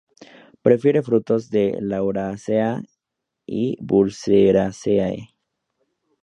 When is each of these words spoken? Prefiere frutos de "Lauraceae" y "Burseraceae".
Prefiere 0.63 1.03
frutos 1.03 1.51
de 1.51 1.77
"Lauraceae" 1.79 2.81
y 3.45 3.77
"Burseraceae". 3.81 5.35